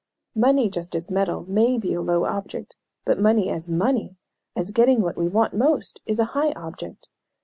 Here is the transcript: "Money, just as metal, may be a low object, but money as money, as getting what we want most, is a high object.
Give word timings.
"Money, 0.33 0.67
just 0.67 0.95
as 0.95 1.11
metal, 1.11 1.45
may 1.47 1.77
be 1.77 1.93
a 1.93 2.01
low 2.01 2.25
object, 2.25 2.75
but 3.05 3.19
money 3.19 3.49
as 3.51 3.69
money, 3.69 4.17
as 4.55 4.71
getting 4.71 5.01
what 5.01 5.15
we 5.15 5.27
want 5.27 5.53
most, 5.53 6.01
is 6.07 6.17
a 6.17 6.25
high 6.33 6.49
object. 6.53 7.07